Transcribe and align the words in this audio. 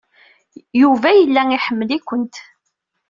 Yuba 0.81 1.09
yella 1.19 1.41
iḥemmel-ikent. 1.57 2.35